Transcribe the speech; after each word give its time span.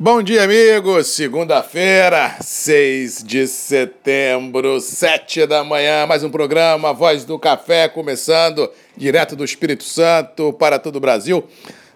Bom 0.00 0.22
dia, 0.22 0.44
amigos. 0.44 1.08
Segunda-feira, 1.08 2.36
6 2.40 3.24
de 3.24 3.48
setembro, 3.48 4.80
7 4.80 5.44
da 5.44 5.64
manhã, 5.64 6.06
mais 6.06 6.22
um 6.22 6.30
programa 6.30 6.92
Voz 6.92 7.24
do 7.24 7.36
Café 7.36 7.88
começando 7.88 8.70
direto 8.96 9.34
do 9.34 9.44
Espírito 9.44 9.82
Santo 9.82 10.52
para 10.52 10.78
todo 10.78 10.94
o 10.94 11.00
Brasil. 11.00 11.42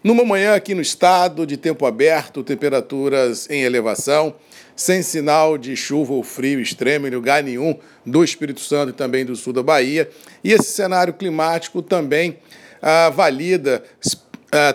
Numa 0.03 0.25
manhã 0.25 0.57
aqui 0.57 0.75
no 0.75 0.83
estado, 0.83 1.47
de 1.47 1.57
tempo 1.57 1.87
aberto, 1.87 2.43
temperaturas 2.43 3.49
em 3.49 3.63
elevação, 3.63 4.35
sem 4.75 5.01
sinal 5.01 5.57
de 5.57 5.77
chuva 5.77 6.13
ou 6.13 6.25
frio 6.25 6.59
extremo 6.59 7.07
em 7.07 7.11
lugar 7.11 7.41
nenhum 7.41 7.79
do 8.05 8.25
Espírito 8.25 8.63
Santo 8.63 8.91
e 8.91 8.95
também 8.95 9.25
do 9.25 9.37
sul 9.37 9.53
da 9.53 9.63
Bahia. 9.63 10.11
E 10.43 10.51
esse 10.51 10.73
cenário 10.73 11.15
climático 11.15 11.81
também 11.81 12.37
ah, 12.83 13.11
valida 13.11 13.85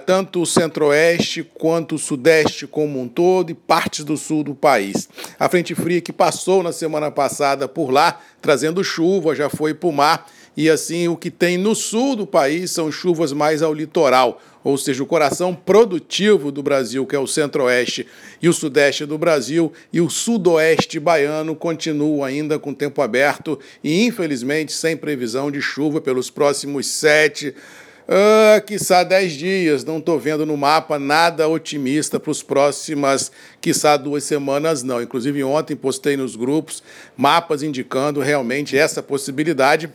tanto 0.06 0.42
o 0.42 0.46
centro-oeste 0.46 1.44
quanto 1.44 1.96
o 1.96 2.00
sudeste 2.00 2.66
como 2.66 3.00
um 3.00 3.08
todo 3.08 3.52
e 3.52 3.54
partes 3.54 4.04
do 4.04 4.18
sul 4.18 4.44
do 4.44 4.56
país. 4.56 5.08
A 5.40 5.48
frente 5.48 5.76
fria 5.76 6.02
que 6.02 6.12
passou 6.12 6.64
na 6.64 6.72
semana 6.72 7.12
passada 7.12 7.68
por 7.68 7.92
lá, 7.92 8.20
trazendo 8.42 8.84
chuva, 8.84 9.36
já 9.36 9.50
foi 9.50 9.74
para 9.74 9.90
o 9.90 9.94
mar. 9.94 10.28
E 10.56 10.72
assim, 10.72 11.08
o 11.08 11.16
que 11.16 11.30
tem 11.30 11.56
no 11.56 11.76
sul 11.76 12.16
do 12.16 12.26
país 12.26 12.72
são 12.72 12.92
chuvas 12.92 13.32
mais 13.32 13.62
ao 13.62 13.72
litoral, 13.72 14.42
ou 14.64 14.76
seja, 14.76 15.04
o 15.04 15.06
coração 15.06 15.54
produtivo 15.54 16.52
do 16.52 16.64
Brasil, 16.64 17.06
que 17.06 17.16
é 17.16 17.20
o 17.20 17.28
centro-oeste 17.28 18.08
e 18.42 18.50
o 18.50 18.54
sudeste 18.54 19.06
do 19.06 19.20
Brasil, 19.20 19.72
e 19.94 20.02
o 20.02 20.10
sudoeste 20.10 21.00
baiano 21.00 21.56
continua 21.56 22.26
ainda 22.26 22.58
com 22.58 22.74
tempo 22.74 23.04
aberto 23.04 23.60
e, 23.84 24.04
infelizmente, 24.04 24.72
sem 24.72 24.98
previsão 24.98 25.52
de 25.52 25.62
chuva 25.62 26.02
pelos 26.02 26.32
próximos 26.32 26.88
sete 26.88 27.54
ah, 28.08 28.62
quiçá 28.62 29.04
10 29.04 29.34
dias, 29.34 29.84
não 29.84 29.98
estou 29.98 30.18
vendo 30.18 30.46
no 30.46 30.56
mapa 30.56 30.98
nada 30.98 31.48
otimista 31.48 32.20
para 32.20 32.32
os 32.32 32.42
próximas, 32.42 33.32
quiçá 33.60 33.98
duas 33.98 34.24
semanas, 34.24 34.82
não. 34.82 35.02
Inclusive, 35.02 35.44
ontem 35.44 35.76
postei 35.76 36.16
nos 36.16 36.36
grupos 36.36 36.82
mapas 37.18 37.62
indicando 37.62 38.22
realmente 38.22 38.78
essa 38.78 39.04
possibilidade. 39.04 39.90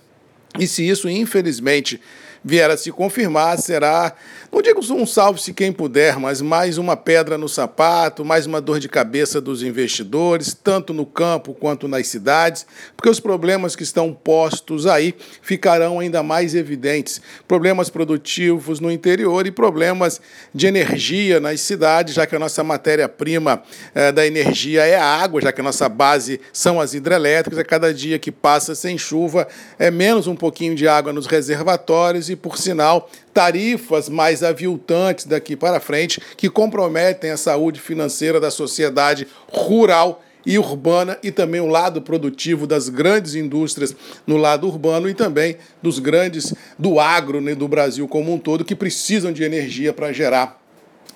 E 0.59 0.67
se 0.67 0.87
isso, 0.87 1.09
infelizmente, 1.09 1.99
vier 2.45 2.71
a 2.71 2.77
se 2.77 2.91
confirmar, 2.91 3.59
será, 3.59 4.15
não 4.51 4.61
digo 4.61 4.81
um 4.93 5.07
salve-se 5.07 5.55
quem 5.55 5.73
puder, 5.73 6.19
mas 6.19 6.43
mais 6.43 6.77
uma 6.77 6.97
pedra 6.97 7.39
no 7.39 7.49
sapato, 7.49 8.25
mais 8.25 8.47
uma 8.47 8.61
dor 8.61 8.81
de 8.81 8.89
cabeça 8.89 9.41
dos 9.41 9.63
investidores, 9.63 10.53
tanto 10.53 10.93
no 10.93 11.07
campo 11.07 11.55
quanto 11.55 11.87
nas 11.87 12.09
cidades, 12.09 12.67
porque 12.97 13.09
os 13.09 13.21
problemas 13.21 13.77
que 13.77 13.83
estão 13.83 14.13
postos 14.13 14.87
aí 14.87 15.15
ficarão 15.41 16.01
ainda 16.01 16.23
mais 16.23 16.55
evidentes. 16.55 17.21
Problemas 17.47 17.89
produtivos 17.89 18.81
no 18.81 18.91
interior 18.91 19.47
e 19.47 19.51
problemas 19.51 20.21
de 20.55 20.67
energia 20.67 21.39
nas 21.39 21.61
cidades, 21.61 22.15
já 22.15 22.27
que 22.27 22.35
a 22.35 22.39
nossa 22.39 22.65
matéria-prima 22.65 23.63
eh, 23.95 24.11
da 24.11 24.27
energia 24.27 24.85
é 24.85 24.97
a 24.97 25.05
água, 25.05 25.41
já 25.41 25.53
que 25.53 25.61
a 25.61 25.65
nossa 25.65 25.89
base 25.89 26.41
são 26.53 26.81
as 26.81 26.93
hidrelétricas, 26.93 27.59
a 27.59 27.65
cada 27.65 27.95
dia 27.95 28.19
que 28.19 28.33
passa 28.33 28.75
sem 28.75 28.99
chuva 28.99 29.47
é 29.79 29.91
menos 29.91 30.27
um 30.27 30.35
pouquinho 30.35 30.75
de 30.75 30.89
água 30.89 31.13
nos 31.13 31.27
reservatórios 31.27 32.32
e, 32.33 32.37
por 32.37 32.59
sinal, 32.59 33.11
tarifas 33.33 34.09
mais 34.09 34.43
aviltantes 34.43 35.27
daqui 35.27 35.57
para 35.57 35.81
frente 35.81 36.21
que 36.37 36.51
comprometem 36.51 37.31
a 37.31 37.37
saúde 37.37 37.81
financeira 37.81 38.41
da 38.41 38.51
sociedade 38.51 39.27
rural 39.49 40.23
e 40.45 40.59
urbana 40.59 41.19
e 41.23 41.31
também 41.31 41.61
o 41.61 41.67
lado 41.67 42.03
produtivo 42.03 42.67
das 42.67 42.89
grandes 42.89 43.35
indústrias 43.35 43.95
no 44.27 44.37
lado 44.37 44.67
urbano 44.67 45.09
e 45.09 45.15
também 45.15 45.57
dos 45.81 45.99
grandes 45.99 46.53
do 46.79 46.99
agro 46.99 47.41
né, 47.41 47.55
do 47.55 47.69
Brasil 47.69 48.09
como 48.09 48.35
um 48.35 48.39
todo 48.39 48.65
que 48.65 48.75
precisam 48.75 49.33
de 49.33 49.45
energia 49.45 49.93
para 49.93 50.13
gerar 50.13 50.61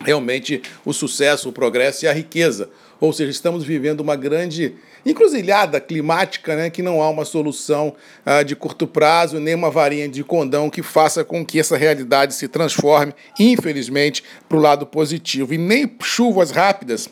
realmente 0.01 0.63
o 0.85 0.93
sucesso, 0.93 1.49
o 1.49 1.53
progresso 1.53 2.05
e 2.05 2.09
a 2.09 2.13
riqueza. 2.13 2.69
Ou 3.01 3.13
seja, 3.13 3.31
estamos 3.31 3.65
vivendo 3.65 4.01
uma 4.01 4.17
grande 4.17 4.75
encruzilhada 5.07 5.81
climática, 5.81 6.57
né, 6.57 6.69
que 6.69 6.83
não 6.83 7.01
há 7.01 7.09
uma 7.09 7.25
solução 7.25 7.95
uh, 8.27 8.45
de 8.45 8.57
curto 8.57 8.87
prazo, 8.87 9.39
nem 9.39 9.55
uma 9.55 9.71
varinha 9.71 10.09
de 10.09 10.25
condão 10.25 10.69
que 10.69 10.83
faça 10.83 11.25
com 11.25 11.47
que 11.47 11.61
essa 11.61 11.77
realidade 11.77 12.35
se 12.35 12.49
transforme, 12.49 13.15
infelizmente, 13.39 14.25
para 14.49 14.59
o 14.59 14.61
lado 14.61 14.85
positivo. 14.85 15.55
E 15.55 15.59
nem 15.59 15.89
chuvas 16.03 16.51
rápidas 16.51 17.09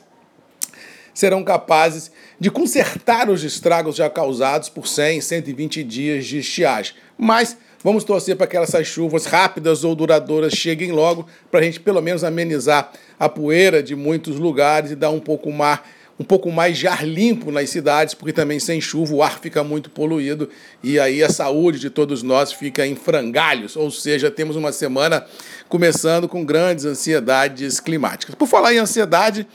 serão 1.15 1.45
capazes 1.45 2.11
de 2.41 2.51
consertar 2.51 3.31
os 3.31 3.45
estragos 3.45 3.95
já 3.95 4.11
causados 4.11 4.69
por 4.69 4.89
100, 4.89 5.21
120 5.21 5.85
dias 5.85 6.27
de 6.27 6.39
estiagem. 6.39 6.95
Mas 7.17 7.57
Vamos 7.85 8.03
torcer 8.03 8.35
para 8.35 8.47
que 8.47 8.57
essas 8.57 8.87
chuvas 8.87 9.27
rápidas 9.27 9.85
ou 9.85 9.95
duradouras 9.95 10.55
cheguem 10.55 10.91
logo, 10.91 11.27
para 11.51 11.61
a 11.61 11.63
gente 11.63 11.79
pelo 11.79 12.01
menos 12.01 12.25
amenizar 12.25 12.91
a 13.21 13.29
poeira 13.29 13.83
de 13.83 13.95
muitos 13.95 14.39
lugares 14.39 14.93
e 14.93 14.97
dar 14.97 15.11
um 15.11 15.21
pouco 15.21 15.53
mais 15.53 15.81
um 16.19 16.25
pouco 16.25 16.51
mais 16.51 16.79
de 16.79 16.87
ar 16.87 17.07
limpo 17.07 17.51
nas 17.51 17.71
cidades, 17.71 18.15
porque 18.15 18.33
também 18.33 18.61
sem 18.61 18.81
chuva 18.81 19.15
o 19.15 19.23
ar 19.23 19.41
fica 19.41 19.65
muito 19.65 19.91
poluído 19.91 20.49
e 20.83 20.99
aí 20.99 21.23
a 21.23 21.29
saúde 21.29 21.79
de 21.79 21.91
todos 21.91 22.23
nós 22.23 22.53
fica 22.53 22.87
em 22.87 22.95
frangalhos, 22.95 23.77
ou 23.77 23.91
seja, 23.91 24.31
temos 24.31 24.55
uma 24.55 24.71
semana 24.71 25.27
começando 25.69 26.29
com 26.29 26.45
grandes 26.45 26.85
ansiedades 26.85 27.81
climáticas. 27.81 28.35
Por 28.35 28.47
falar 28.47 28.73
em 28.73 28.79
ansiedade, 28.79 29.47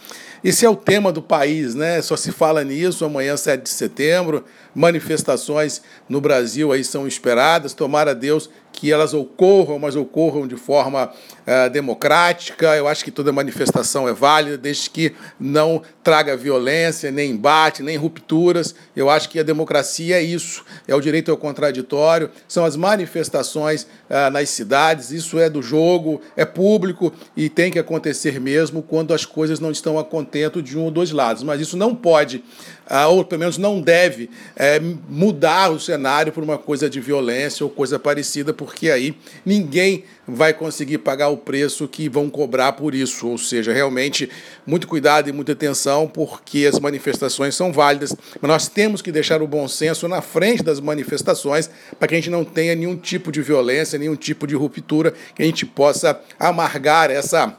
esse 0.44 0.66
é 0.66 0.70
o 0.70 0.76
tema 0.76 1.12
do 1.12 1.22
país, 1.22 1.76
né? 1.76 2.02
Só 2.02 2.16
se 2.16 2.32
fala 2.32 2.64
nisso 2.64 3.04
amanhã, 3.04 3.36
7 3.36 3.62
de 3.62 3.70
setembro. 3.70 4.46
Manifestações 4.74 5.82
no 6.08 6.22
Brasil 6.22 6.72
aí 6.72 6.84
são 6.84 7.06
esperadas. 7.06 7.74
Tomara 7.74 8.16
Deus 8.16 8.50
que 8.72 8.92
elas 8.92 9.14
ocorram, 9.14 9.78
mas 9.78 9.96
ocorram 9.96 10.48
de 10.48 10.56
forma 10.56 11.12
uh, 11.12 11.70
democrática. 11.70 12.76
Eu 12.76 12.88
acho 12.88 13.04
que 13.04 13.12
toda 13.12 13.32
manifestação 13.32 14.08
é 14.08 14.14
válida, 14.14 14.58
desde 14.58 14.90
que 14.90 15.14
não 15.40 15.82
traga 16.04 16.38
violência, 16.38 17.12
nem 17.12 17.32
embate, 17.32 17.84
nem 17.84 17.98
rupturas. 17.98 18.74
Eu 18.96 19.10
acho 19.10 19.30
que 19.30 19.40
a 19.40 19.44
democracia 19.44 20.18
é 20.18 20.22
isso, 20.22 20.64
é 20.88 20.96
o 20.96 21.02
direito 21.02 21.30
ao 21.30 21.38
contraditório, 21.38 22.30
são 22.48 22.64
as 22.64 22.76
manifestações 22.76 23.84
uh, 23.84 24.30
nas 24.32 24.50
cidades, 24.50 25.12
isso 25.12 25.40
é 25.40 25.50
do 25.50 25.62
jogo, 25.62 26.22
é 26.38 26.46
público 26.46 27.12
e 27.36 27.50
tem 27.50 27.72
que 27.72 27.80
acontecer 27.80 28.40
mesmo 28.40 28.82
quando 28.82 29.14
as 29.14 29.26
coisas 29.26 29.60
não 29.60 29.72
estão 29.72 30.00
a 30.00 30.06
contento 30.06 30.62
de 30.62 30.78
um 30.78 30.86
ou 30.86 30.92
dois 30.92 31.12
lados. 31.12 31.44
Mas 31.44 31.60
isso 31.60 31.76
não 31.76 31.94
pode 31.96 32.44
ah, 32.90 33.08
ou 33.08 33.24
pelo 33.24 33.42
menos 33.42 33.58
não 33.60 33.80
deve 33.80 34.32
é, 34.56 34.80
mudar 35.08 35.72
o 35.72 35.80
cenário 35.80 36.34
por 36.34 36.44
uma 36.44 36.58
coisa 36.58 36.90
de 36.90 37.00
violência 37.00 37.64
ou 37.64 37.70
coisa 37.70 38.00
parecida, 38.00 38.52
porque 38.60 38.92
aí 38.92 39.16
ninguém 39.46 40.04
vai 40.28 40.54
conseguir 40.54 40.98
pagar 40.98 41.30
o 41.30 41.38
preço 41.38 41.88
que 41.88 42.10
vão 42.10 42.30
cobrar 42.30 42.74
por 42.74 42.94
isso. 42.94 43.26
Ou 43.26 43.38
seja, 43.38 43.72
realmente, 43.72 44.30
muito 44.68 44.86
cuidado 44.86 45.30
e 45.30 45.32
muita 45.32 45.54
atenção, 45.54 46.10
porque 46.10 46.70
as 46.70 46.78
manifestações 46.78 47.56
são 47.56 47.72
válidas, 47.72 48.14
mas 48.42 48.50
nós 48.50 48.68
temos 48.68 49.02
que 49.02 49.14
deixar 49.14 49.42
o 49.42 49.48
bom 49.48 49.66
senso 49.66 50.10
na 50.10 50.22
frente 50.22 50.62
das 50.62 50.82
manifestações 50.82 51.70
para 51.98 52.10
que 52.10 52.16
a 52.16 52.18
gente 52.18 52.30
não 52.30 52.44
tenha 52.44 52.76
nenhum 52.76 52.98
tipo 52.98 53.32
de 53.32 53.42
violência, 53.42 53.98
nenhum 53.98 54.18
tipo 54.18 54.46
de 54.46 54.56
ruptura, 54.56 55.14
que 55.34 55.42
a 55.42 55.46
gente 55.46 55.66
possa 55.66 56.20
amargar 56.38 57.10
essa, 57.10 57.58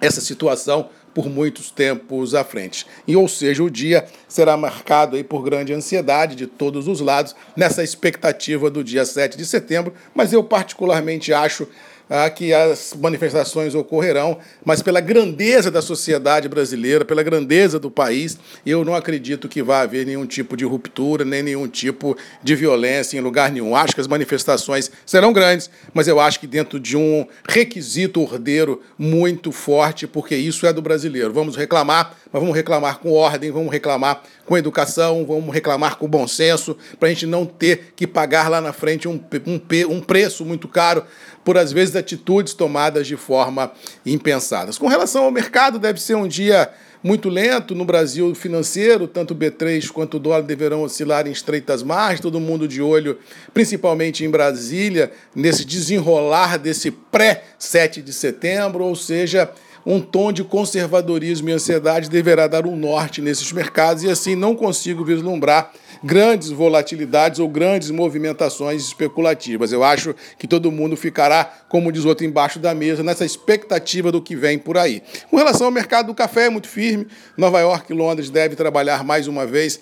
essa 0.00 0.20
situação 0.20 0.90
por 1.16 1.30
muitos 1.30 1.70
tempos 1.70 2.34
à 2.34 2.44
frente. 2.44 2.86
E, 3.08 3.16
ou 3.16 3.26
seja, 3.26 3.64
o 3.64 3.70
dia 3.70 4.04
será 4.28 4.54
marcado 4.54 5.16
aí 5.16 5.24
por 5.24 5.42
grande 5.42 5.72
ansiedade 5.72 6.36
de 6.36 6.46
todos 6.46 6.86
os 6.86 7.00
lados, 7.00 7.34
nessa 7.56 7.82
expectativa 7.82 8.70
do 8.70 8.84
dia 8.84 9.02
7 9.06 9.34
de 9.34 9.46
setembro, 9.46 9.94
mas 10.14 10.34
eu 10.34 10.44
particularmente 10.44 11.32
acho 11.32 11.66
ah, 12.08 12.28
que 12.30 12.52
as 12.52 12.94
manifestações 12.94 13.74
ocorrerão, 13.74 14.38
mas 14.64 14.80
pela 14.82 15.00
grandeza 15.00 15.70
da 15.70 15.82
sociedade 15.82 16.48
brasileira, 16.48 17.04
pela 17.04 17.22
grandeza 17.22 17.78
do 17.78 17.90
país, 17.90 18.38
eu 18.64 18.84
não 18.84 18.94
acredito 18.94 19.48
que 19.48 19.62
vá 19.62 19.80
haver 19.80 20.06
nenhum 20.06 20.26
tipo 20.26 20.56
de 20.56 20.64
ruptura, 20.64 21.24
nem 21.24 21.42
nenhum 21.42 21.66
tipo 21.66 22.16
de 22.42 22.54
violência 22.54 23.16
em 23.16 23.20
lugar 23.20 23.50
nenhum. 23.50 23.74
Acho 23.74 23.94
que 23.94 24.00
as 24.00 24.06
manifestações 24.06 24.90
serão 25.04 25.32
grandes, 25.32 25.68
mas 25.92 26.06
eu 26.06 26.20
acho 26.20 26.38
que 26.38 26.46
dentro 26.46 26.78
de 26.78 26.96
um 26.96 27.26
requisito 27.48 28.22
ordeiro 28.22 28.80
muito 28.98 29.50
forte, 29.50 30.06
porque 30.06 30.36
isso 30.36 30.66
é 30.66 30.72
do 30.72 30.80
brasileiro. 30.80 31.32
Vamos 31.32 31.56
reclamar, 31.56 32.16
mas 32.32 32.40
vamos 32.40 32.54
reclamar 32.54 32.98
com 32.98 33.12
ordem, 33.12 33.50
vamos 33.50 33.72
reclamar 33.72 34.22
com 34.44 34.56
educação, 34.56 35.24
vamos 35.26 35.52
reclamar 35.52 35.96
com 35.96 36.06
bom 36.06 36.26
senso, 36.28 36.76
para 37.00 37.08
a 37.08 37.12
gente 37.12 37.26
não 37.26 37.44
ter 37.44 37.92
que 37.96 38.06
pagar 38.06 38.48
lá 38.48 38.60
na 38.60 38.72
frente 38.72 39.08
um, 39.08 39.20
um, 39.46 39.60
um 39.90 40.00
preço 40.00 40.44
muito 40.44 40.68
caro 40.68 41.04
por, 41.46 41.56
às 41.56 41.70
vezes, 41.70 41.94
atitudes 41.94 42.54
tomadas 42.54 43.06
de 43.06 43.16
forma 43.16 43.70
impensadas. 44.04 44.76
Com 44.76 44.88
relação 44.88 45.22
ao 45.22 45.30
mercado, 45.30 45.78
deve 45.78 46.02
ser 46.02 46.16
um 46.16 46.26
dia 46.26 46.68
muito 47.04 47.28
lento 47.28 47.72
no 47.72 47.84
Brasil 47.84 48.34
financeiro, 48.34 49.06
tanto 49.06 49.30
o 49.32 49.36
B3 49.36 49.88
quanto 49.92 50.16
o 50.16 50.18
dólar 50.18 50.42
deverão 50.42 50.82
oscilar 50.82 51.28
em 51.28 51.30
estreitas 51.30 51.84
margens, 51.84 52.18
todo 52.20 52.40
mundo 52.40 52.66
de 52.66 52.82
olho, 52.82 53.16
principalmente 53.54 54.24
em 54.24 54.28
Brasília, 54.28 55.12
nesse 55.36 55.64
desenrolar 55.64 56.58
desse 56.58 56.90
pré-7 56.90 58.02
de 58.02 58.12
setembro, 58.12 58.82
ou 58.82 58.96
seja, 58.96 59.48
um 59.86 60.00
tom 60.00 60.32
de 60.32 60.42
conservadorismo 60.42 61.48
e 61.48 61.52
ansiedade 61.52 62.10
deverá 62.10 62.48
dar 62.48 62.66
um 62.66 62.74
norte 62.74 63.22
nesses 63.22 63.52
mercados 63.52 64.02
e 64.02 64.10
assim 64.10 64.34
não 64.34 64.56
consigo 64.56 65.04
vislumbrar 65.04 65.70
grandes 66.02 66.50
volatilidades 66.50 67.38
ou 67.38 67.48
grandes 67.48 67.90
movimentações 67.92 68.82
especulativas. 68.82 69.70
Eu 69.70 69.84
acho 69.84 70.12
que 70.36 70.48
todo 70.48 70.72
mundo 70.72 70.96
ficará, 70.96 71.44
como 71.68 71.92
diz 71.92 72.04
outro, 72.04 72.26
embaixo 72.26 72.58
da 72.58 72.74
mesa, 72.74 73.04
nessa 73.04 73.24
expectativa 73.24 74.10
do 74.10 74.20
que 74.20 74.34
vem 74.34 74.58
por 74.58 74.76
aí. 74.76 75.02
Com 75.30 75.36
relação 75.36 75.68
ao 75.68 75.72
mercado 75.72 76.06
do 76.06 76.14
café, 76.14 76.46
é 76.46 76.50
muito 76.50 76.68
firme. 76.68 77.06
Nova 77.36 77.60
York 77.60 77.92
e 77.92 77.94
Londres 77.96 78.28
devem 78.28 78.56
trabalhar 78.56 79.04
mais 79.04 79.28
uma 79.28 79.46
vez 79.46 79.80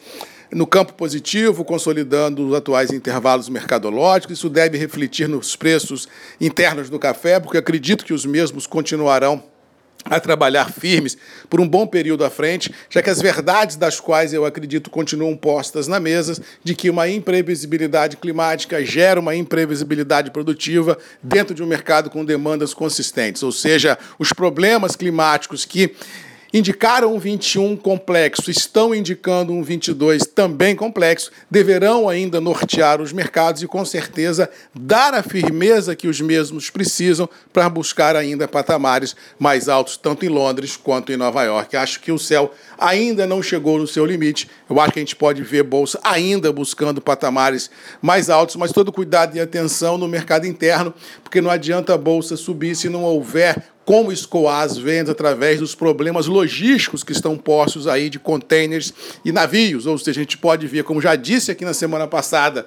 no 0.52 0.66
campo 0.66 0.92
positivo, 0.92 1.64
consolidando 1.64 2.46
os 2.46 2.54
atuais 2.54 2.92
intervalos 2.92 3.48
mercadológicos. 3.48 4.38
Isso 4.38 4.50
deve 4.50 4.76
refletir 4.76 5.28
nos 5.28 5.56
preços 5.56 6.06
internos 6.38 6.90
do 6.90 6.98
café, 6.98 7.40
porque 7.40 7.58
acredito 7.58 8.04
que 8.04 8.12
os 8.12 8.26
mesmos 8.26 8.66
continuarão 8.66 9.53
a 10.04 10.20
trabalhar 10.20 10.70
firmes 10.70 11.16
por 11.48 11.60
um 11.60 11.68
bom 11.68 11.86
período 11.86 12.24
à 12.24 12.30
frente, 12.30 12.72
já 12.90 13.02
que 13.02 13.10
as 13.10 13.20
verdades 13.20 13.76
das 13.76 14.00
quais 14.00 14.32
eu 14.32 14.44
acredito 14.44 14.90
continuam 14.90 15.36
postas 15.36 15.88
na 15.88 15.98
mesa, 15.98 16.42
de 16.62 16.74
que 16.74 16.90
uma 16.90 17.08
imprevisibilidade 17.08 18.16
climática 18.16 18.84
gera 18.84 19.18
uma 19.18 19.34
imprevisibilidade 19.34 20.30
produtiva 20.30 20.98
dentro 21.22 21.54
de 21.54 21.62
um 21.62 21.66
mercado 21.66 22.10
com 22.10 22.24
demandas 22.24 22.74
consistentes, 22.74 23.42
ou 23.42 23.52
seja, 23.52 23.98
os 24.18 24.32
problemas 24.32 24.94
climáticos 24.94 25.64
que 25.64 25.94
indicaram 26.54 27.12
um 27.12 27.18
21 27.18 27.76
complexo, 27.76 28.48
estão 28.48 28.94
indicando 28.94 29.52
um 29.52 29.60
22 29.60 30.22
também 30.24 30.76
complexo, 30.76 31.32
deverão 31.50 32.08
ainda 32.08 32.40
nortear 32.40 33.02
os 33.02 33.12
mercados 33.12 33.60
e, 33.64 33.66
com 33.66 33.84
certeza, 33.84 34.48
dar 34.72 35.14
a 35.14 35.22
firmeza 35.24 35.96
que 35.96 36.06
os 36.06 36.20
mesmos 36.20 36.70
precisam 36.70 37.28
para 37.52 37.68
buscar 37.68 38.14
ainda 38.14 38.46
patamares 38.46 39.16
mais 39.36 39.68
altos, 39.68 39.96
tanto 39.96 40.24
em 40.24 40.28
Londres 40.28 40.76
quanto 40.76 41.10
em 41.10 41.16
Nova 41.16 41.42
York. 41.42 41.76
Acho 41.76 41.98
que 41.98 42.12
o 42.12 42.18
céu 42.20 42.54
ainda 42.78 43.26
não 43.26 43.42
chegou 43.42 43.76
no 43.76 43.86
seu 43.88 44.06
limite. 44.06 44.48
Eu 44.70 44.78
acho 44.78 44.92
que 44.92 45.00
a 45.00 45.02
gente 45.02 45.16
pode 45.16 45.42
ver 45.42 45.64
bolsa 45.64 45.98
ainda 46.04 46.52
buscando 46.52 47.00
patamares 47.00 47.68
mais 48.00 48.30
altos, 48.30 48.54
mas 48.54 48.70
todo 48.70 48.92
cuidado 48.92 49.36
e 49.36 49.40
atenção 49.40 49.98
no 49.98 50.06
mercado 50.06 50.46
interno, 50.46 50.94
porque 51.24 51.40
não 51.40 51.50
adianta 51.50 51.94
a 51.94 51.98
bolsa 51.98 52.36
subir 52.36 52.76
se 52.76 52.88
não 52.88 53.02
houver 53.02 53.73
como 53.84 54.10
escoar 54.10 54.62
as 54.62 54.76
vendas 54.76 55.10
através 55.10 55.60
dos 55.60 55.74
problemas 55.74 56.26
logísticos 56.26 57.04
que 57.04 57.12
estão 57.12 57.36
postos 57.36 57.86
aí 57.86 58.08
de 58.08 58.18
containers 58.18 58.92
e 59.24 59.30
navios. 59.30 59.86
Ou 59.86 59.98
seja, 59.98 60.20
a 60.20 60.24
gente 60.24 60.38
pode 60.38 60.66
ver, 60.66 60.84
como 60.84 61.00
já 61.00 61.14
disse 61.16 61.50
aqui 61.50 61.64
na 61.64 61.74
semana 61.74 62.06
passada, 62.06 62.66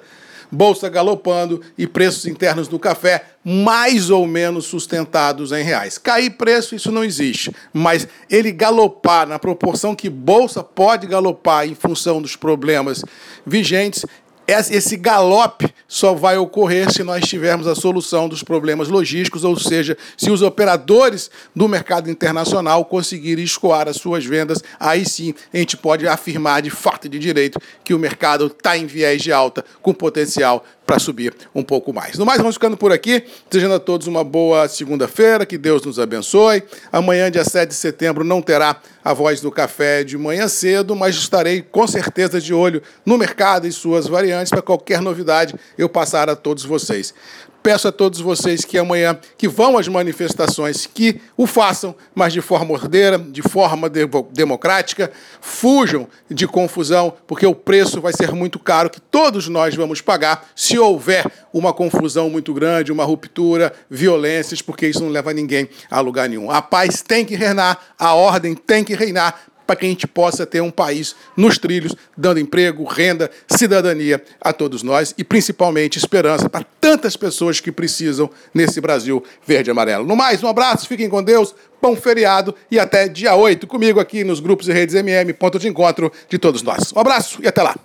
bolsa 0.50 0.88
galopando 0.88 1.60
e 1.76 1.86
preços 1.86 2.26
internos 2.26 2.68
do 2.68 2.78
café 2.78 3.24
mais 3.44 4.10
ou 4.10 4.26
menos 4.26 4.66
sustentados 4.66 5.52
em 5.52 5.62
reais. 5.62 5.98
Cair 5.98 6.30
preço, 6.30 6.74
isso 6.74 6.90
não 6.90 7.04
existe, 7.04 7.54
mas 7.72 8.06
ele 8.30 8.52
galopar 8.52 9.26
na 9.26 9.38
proporção 9.38 9.94
que 9.94 10.08
bolsa 10.08 10.62
pode 10.62 11.06
galopar 11.06 11.66
em 11.66 11.74
função 11.74 12.20
dos 12.20 12.36
problemas 12.36 13.04
vigentes, 13.46 14.04
esse 14.48 14.96
galope 14.96 15.72
só 15.86 16.14
vai 16.14 16.38
ocorrer 16.38 16.90
se 16.90 17.02
nós 17.02 17.26
tivermos 17.26 17.66
a 17.66 17.74
solução 17.74 18.26
dos 18.26 18.42
problemas 18.42 18.88
logísticos, 18.88 19.44
ou 19.44 19.58
seja, 19.58 19.96
se 20.16 20.30
os 20.30 20.40
operadores 20.40 21.30
do 21.54 21.68
mercado 21.68 22.10
internacional 22.10 22.84
conseguirem 22.86 23.44
escoar 23.44 23.88
as 23.88 23.96
suas 23.96 24.24
vendas, 24.24 24.64
aí 24.80 25.04
sim 25.06 25.34
a 25.52 25.58
gente 25.58 25.76
pode 25.76 26.08
afirmar 26.08 26.62
de 26.62 26.70
fato 26.70 27.06
e 27.06 27.10
de 27.10 27.18
direito 27.18 27.60
que 27.84 27.92
o 27.92 27.98
mercado 27.98 28.46
está 28.46 28.76
em 28.76 28.86
viés 28.86 29.20
de 29.20 29.30
alta, 29.30 29.62
com 29.82 29.92
potencial 29.92 30.64
para 30.86 30.98
subir 30.98 31.34
um 31.54 31.62
pouco 31.62 31.92
mais. 31.92 32.16
No 32.16 32.24
mais, 32.24 32.38
vamos 32.38 32.54
ficando 32.54 32.74
por 32.74 32.90
aqui, 32.90 33.22
desejando 33.50 33.74
a 33.74 33.78
todos 33.78 34.06
uma 34.06 34.24
boa 34.24 34.66
segunda-feira, 34.68 35.44
que 35.44 35.58
Deus 35.58 35.84
nos 35.84 35.98
abençoe. 35.98 36.62
Amanhã, 36.90 37.30
dia 37.30 37.44
7 37.44 37.68
de 37.68 37.74
setembro, 37.74 38.24
não 38.24 38.40
terá 38.40 38.80
a 39.04 39.12
voz 39.12 39.42
do 39.42 39.50
café 39.50 40.02
de 40.02 40.16
manhã 40.16 40.48
cedo, 40.48 40.96
mas 40.96 41.14
estarei 41.14 41.60
com 41.60 41.86
certeza 41.86 42.40
de 42.40 42.54
olho 42.54 42.82
no 43.04 43.18
mercado 43.18 43.66
e 43.66 43.72
suas 43.72 44.06
variantes 44.06 44.37
para 44.46 44.62
qualquer 44.62 45.00
novidade 45.00 45.54
eu 45.76 45.88
passar 45.88 46.30
a 46.30 46.36
todos 46.36 46.64
vocês. 46.64 47.14
Peço 47.62 47.88
a 47.88 47.92
todos 47.92 48.20
vocês 48.20 48.64
que 48.64 48.78
amanhã, 48.78 49.18
que 49.36 49.48
vão 49.48 49.76
às 49.76 49.88
manifestações, 49.88 50.86
que 50.86 51.20
o 51.36 51.46
façam, 51.46 51.94
mas 52.14 52.32
de 52.32 52.40
forma 52.40 52.72
ordeira, 52.72 53.18
de 53.18 53.42
forma 53.42 53.90
de 53.90 54.08
democrática, 54.32 55.10
fujam 55.40 56.06
de 56.30 56.46
confusão, 56.46 57.12
porque 57.26 57.44
o 57.44 57.54
preço 57.54 58.00
vai 58.00 58.12
ser 58.12 58.32
muito 58.32 58.58
caro 58.60 58.88
que 58.88 59.00
todos 59.00 59.48
nós 59.48 59.74
vamos 59.74 60.00
pagar 60.00 60.48
se 60.54 60.78
houver 60.78 61.26
uma 61.52 61.72
confusão 61.72 62.30
muito 62.30 62.54
grande, 62.54 62.92
uma 62.92 63.04
ruptura, 63.04 63.72
violências, 63.90 64.62
porque 64.62 64.86
isso 64.86 65.02
não 65.02 65.08
leva 65.08 65.32
ninguém 65.32 65.68
a 65.90 66.00
lugar 66.00 66.28
nenhum. 66.28 66.50
A 66.50 66.62
paz 66.62 67.02
tem 67.02 67.24
que 67.24 67.34
reinar, 67.34 67.78
a 67.98 68.14
ordem 68.14 68.54
tem 68.54 68.84
que 68.84 68.94
reinar, 68.94 69.47
para 69.68 69.76
que 69.76 69.84
a 69.84 69.88
gente 69.90 70.06
possa 70.06 70.46
ter 70.46 70.62
um 70.62 70.70
país 70.70 71.14
nos 71.36 71.58
trilhos, 71.58 71.94
dando 72.16 72.40
emprego, 72.40 72.84
renda, 72.84 73.30
cidadania 73.46 74.24
a 74.40 74.50
todos 74.50 74.82
nós 74.82 75.14
e 75.18 75.22
principalmente 75.22 75.98
esperança 75.98 76.48
para 76.48 76.64
tantas 76.80 77.18
pessoas 77.18 77.60
que 77.60 77.70
precisam 77.70 78.30
nesse 78.54 78.80
Brasil 78.80 79.22
verde 79.46 79.68
e 79.68 79.72
amarelo. 79.72 80.06
No 80.06 80.16
mais, 80.16 80.42
um 80.42 80.48
abraço, 80.48 80.88
fiquem 80.88 81.10
com 81.10 81.22
Deus, 81.22 81.54
bom 81.82 81.94
feriado 81.94 82.54
e 82.70 82.78
até 82.78 83.08
dia 83.08 83.34
8 83.34 83.66
comigo 83.66 84.00
aqui 84.00 84.24
nos 84.24 84.40
grupos 84.40 84.68
e 84.68 84.72
redes 84.72 84.94
MM, 84.94 85.34
ponto 85.34 85.58
de 85.58 85.68
encontro 85.68 86.10
de 86.30 86.38
todos 86.38 86.62
nós. 86.62 86.90
Um 86.96 87.00
abraço 87.00 87.38
e 87.42 87.46
até 87.46 87.62
lá. 87.62 87.76